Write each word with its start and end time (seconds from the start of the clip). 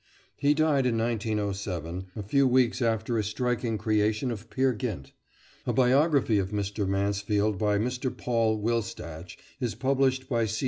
He 0.35 0.55
died 0.55 0.87
in 0.87 0.97
1907, 0.97 2.07
a 2.15 2.23
few 2.23 2.47
weeks 2.47 2.81
after 2.81 3.19
a 3.19 3.23
striking 3.23 3.77
creation 3.77 4.31
of 4.31 4.49
"Peer 4.49 4.73
Gynt." 4.73 5.11
A 5.67 5.73
biography 5.73 6.39
of 6.39 6.49
Mr. 6.49 6.87
Mansfield 6.87 7.59
by 7.59 7.77
Mr. 7.77 8.09
Paul 8.09 8.57
Wilstach 8.59 9.37
is 9.59 9.75
published 9.75 10.27
by 10.27 10.47
C. 10.47 10.59